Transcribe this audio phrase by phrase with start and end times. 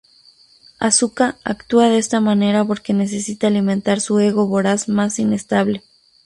[0.79, 5.83] Asuka actúa de esta manera porque necesita alimentar su ego voraz más inestable.